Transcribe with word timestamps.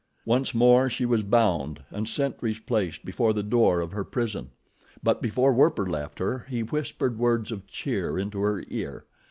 Once 0.25 0.55
more 0.55 0.89
she 0.89 1.05
was 1.05 1.21
bound 1.21 1.83
and 1.91 2.09
sentries 2.09 2.59
placed 2.59 3.05
before 3.05 3.33
the 3.33 3.43
door 3.43 3.81
of 3.81 3.91
her 3.91 4.03
prison; 4.03 4.49
but 5.03 5.21
before 5.21 5.53
Werper 5.53 5.85
left 5.85 6.17
her 6.17 6.43
he 6.49 6.63
whispered 6.63 7.19
words 7.19 7.51
of 7.51 7.67
cheer 7.67 8.17
into 8.17 8.39
her 8.39 8.63
ear. 8.69 9.05